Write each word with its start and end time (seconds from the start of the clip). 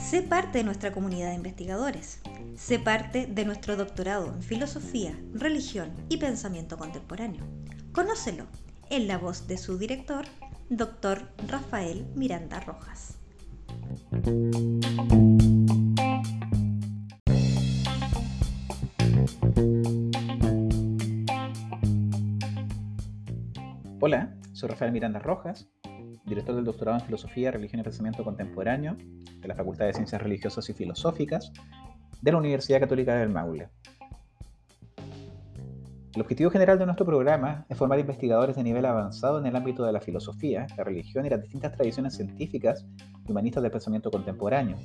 Sé 0.00 0.22
parte 0.22 0.58
de 0.58 0.64
nuestra 0.64 0.92
comunidad 0.92 1.30
de 1.30 1.34
investigadores. 1.34 2.20
Sé 2.56 2.78
parte 2.78 3.26
de 3.26 3.44
nuestro 3.44 3.76
doctorado 3.76 4.32
en 4.32 4.42
filosofía, 4.42 5.18
religión 5.32 5.92
y 6.08 6.18
pensamiento 6.18 6.78
contemporáneo. 6.78 7.44
Conócelo 7.92 8.46
en 8.90 9.08
la 9.08 9.18
voz 9.18 9.48
de 9.48 9.58
su 9.58 9.76
director, 9.76 10.24
doctor 10.70 11.28
Rafael 11.48 12.06
Miranda 12.14 12.60
Rojas. 12.60 13.18
Hola, 24.00 24.34
soy 24.52 24.68
Rafael 24.68 24.92
Miranda 24.92 25.18
Rojas, 25.18 25.68
director 26.24 26.54
del 26.54 26.64
doctorado 26.64 26.98
en 26.98 27.04
Filosofía, 27.04 27.50
Religión 27.50 27.80
y 27.80 27.84
Pensamiento 27.84 28.24
Contemporáneo 28.24 28.96
de 29.40 29.48
la 29.48 29.54
Facultad 29.54 29.86
de 29.86 29.94
Ciencias 29.94 30.22
Religiosas 30.22 30.68
y 30.70 30.72
Filosóficas 30.72 31.52
de 32.22 32.32
la 32.32 32.38
Universidad 32.38 32.80
Católica 32.80 33.14
del 33.16 33.28
Maule. 33.28 33.68
El 36.14 36.20
objetivo 36.20 36.48
general 36.48 36.78
de 36.78 36.86
nuestro 36.86 37.04
programa 37.04 37.66
es 37.68 37.76
formar 37.76 37.98
investigadores 37.98 38.54
de 38.54 38.62
nivel 38.62 38.86
avanzado 38.86 39.40
en 39.40 39.46
el 39.46 39.56
ámbito 39.56 39.84
de 39.84 39.92
la 39.92 40.00
filosofía, 40.00 40.66
la 40.76 40.84
religión 40.84 41.26
y 41.26 41.28
las 41.28 41.42
distintas 41.42 41.72
tradiciones 41.72 42.14
científicas 42.14 42.86
y 43.26 43.32
humanistas 43.32 43.62
del 43.64 43.72
pensamiento 43.72 44.12
contemporáneo, 44.12 44.76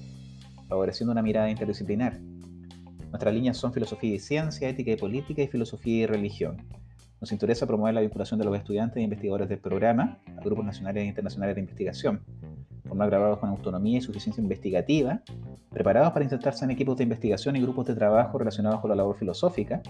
favoreciendo 0.68 1.12
una 1.12 1.22
mirada 1.22 1.50
interdisciplinar. 1.50 2.20
Nuestras 3.10 3.34
líneas 3.34 3.58
son 3.58 3.74
filosofía 3.74 4.16
y 4.16 4.20
ciencia, 4.20 4.70
ética 4.70 4.92
y 4.92 4.96
política 4.96 5.44
y 5.44 5.48
filosofía 5.48 6.04
y 6.04 6.06
religión. 6.08 6.58
Nos 7.22 7.32
interesa 7.32 7.68
promover 7.68 7.94
la 7.94 8.02
vinculación 8.02 8.40
de 8.40 8.46
los 8.46 8.58
estudiantes 8.58 8.98
e 8.98 9.02
investigadores 9.02 9.50
del 9.50 9.60
programa 9.60 10.20
grupos 10.46 10.66
nacionales 10.66 11.04
e 11.04 11.08
internacionales 11.08 11.56
de 11.56 11.62
investigación, 11.62 12.22
formar 12.88 13.10
grabados 13.10 13.40
con 13.40 13.50
autonomía 13.50 14.00
y 14.00 14.02
suficiencia 14.02 14.42
investigativa, 14.42 15.22
preparados 15.70 16.12
para 16.12 16.26
insertarse 16.26 16.66
en 16.66 16.72
equipos 16.72 16.98
de 16.98 17.04
investigación 17.04 17.56
y 17.56 17.62
grupos 17.62 17.86
de 17.86 17.96
trabajo 17.96 18.38
relacionados 18.38 18.80
con 18.80 18.90
la 18.90 18.96
labor 18.96 19.16
filosófica, 19.18 19.82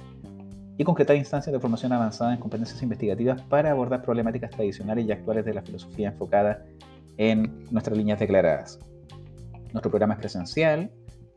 y 0.79 0.85
concretar 0.85 1.17
instancias 1.17 1.51
de 1.51 1.59
formación 1.59 1.91
avanzada 1.91 2.33
en 2.33 2.39
competencias 2.39 2.81
investigativas 2.81 3.41
para 3.41 3.71
abordar 3.71 4.01
problemáticas 4.01 4.49
tradicionales 4.49 5.05
y 5.05 5.11
actuales 5.11 5.43
de 5.43 5.53
la 5.53 5.61
filosofía 5.61 6.07
enfocada 6.07 6.63
en 7.17 7.65
nuestras 7.69 7.97
líneas 7.97 8.17
declaradas. 8.17 8.79
Nuestro 9.73 9.91
programa 9.91 10.13
es 10.13 10.21
presencial, 10.21 10.89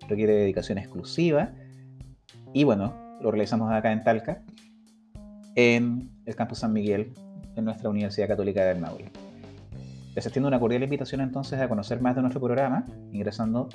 requiere 0.08 0.34
dedicación 0.34 0.79
exclusiva 0.79 1.51
y 2.53 2.62
bueno, 2.62 2.95
lo 3.20 3.33
realizamos 3.33 3.69
acá 3.73 3.91
en 3.91 4.05
Talca, 4.05 4.45
en 5.56 6.08
el 6.25 6.36
campus 6.36 6.61
San 6.61 6.73
Miguel, 6.73 7.12
en 7.57 7.65
nuestra 7.65 7.91
Universidad 7.91 8.29
Católica 8.29 8.65
del 8.65 8.81
Maule. 8.81 9.11
Les 10.15 10.27
extiendo 10.27 10.48
una 10.48 10.61
cordial 10.61 10.83
invitación 10.83 11.21
entonces 11.23 11.59
a 11.61 11.69
conocer 11.69 12.01
más 12.01 12.15
de 12.15 12.21
nuestro 12.21 12.41
programa 12.41 12.85
ingresando 13.12 13.69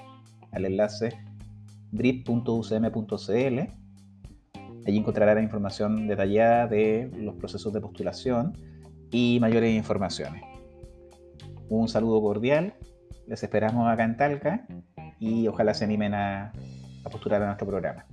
al 0.52 0.66
enlace 0.66 1.18
drip.ucm.cl. 1.92 3.60
Allí 4.86 4.98
encontrará 4.98 5.34
la 5.34 5.42
información 5.42 6.08
detallada 6.08 6.68
de 6.68 7.12
los 7.18 7.36
procesos 7.36 7.74
de 7.74 7.82
postulación 7.82 8.54
y 9.12 9.40
mayores 9.40 9.76
informaciones. 9.76 10.44
Un 11.70 11.90
saludo 11.90 12.22
cordial, 12.22 12.76
les 13.28 13.44
esperamos 13.44 13.88
acá 13.90 14.06
en 14.06 14.16
Talca 14.16 14.68
y 15.20 15.48
ojalá 15.48 15.74
se 15.74 15.84
animen 15.84 16.14
a, 16.14 16.54
a 17.04 17.10
postular 17.10 17.42
a 17.42 17.48
nuestro 17.48 17.68
programa. 17.68 18.06